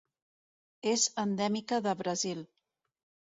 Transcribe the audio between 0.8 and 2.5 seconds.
És endèmica de Brasil.